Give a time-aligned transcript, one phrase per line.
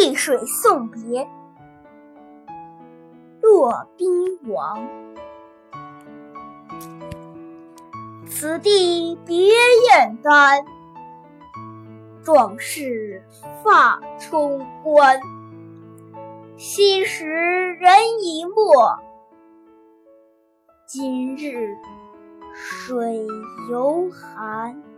[0.00, 1.28] 易水送别。
[3.40, 4.06] 骆宾
[4.48, 4.88] 王
[8.26, 10.64] 此地别燕丹
[12.22, 13.22] 壮士
[13.62, 15.20] 发冲冠。
[16.56, 17.90] 昔时人
[18.22, 18.54] 已没
[20.86, 21.76] 今日
[22.54, 23.26] 水
[23.68, 24.91] 犹寒。